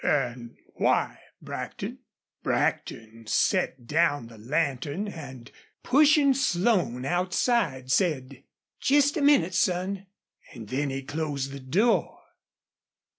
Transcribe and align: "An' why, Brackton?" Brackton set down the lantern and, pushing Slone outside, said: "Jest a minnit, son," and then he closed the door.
"An' 0.03 0.57
why, 0.73 1.19
Brackton?" 1.43 1.99
Brackton 2.41 3.25
set 3.27 3.85
down 3.85 4.25
the 4.29 4.37
lantern 4.39 5.07
and, 5.07 5.51
pushing 5.83 6.33
Slone 6.33 7.05
outside, 7.05 7.91
said: 7.91 8.43
"Jest 8.79 9.15
a 9.15 9.21
minnit, 9.21 9.53
son," 9.53 10.07
and 10.53 10.69
then 10.69 10.89
he 10.89 11.03
closed 11.03 11.51
the 11.51 11.59
door. 11.59 12.17